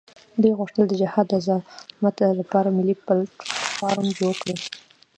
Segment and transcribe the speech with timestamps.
[0.41, 4.55] دوی غوښتل د جهاد د زعامت لپاره ملي پلټفارم جوړ کړي.